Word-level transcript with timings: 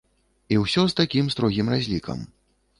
І 0.55 0.57
ўсё 0.63 0.85
з 0.87 0.97
такім 1.01 1.31
строгім 1.37 1.71
разлікам. 1.77 2.29